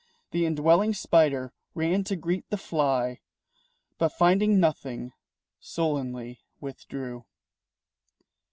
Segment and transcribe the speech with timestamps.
[0.31, 3.19] The indwelling spider ran to greet the fly,
[3.99, 5.11] But finding nothing,
[5.59, 7.25] sullenly withdrew.